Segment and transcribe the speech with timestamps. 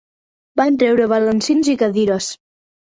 [0.61, 2.35] Van treure balancins i cadires